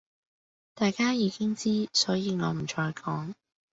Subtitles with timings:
[0.73, 3.35] 大家已經知,所以我唔再講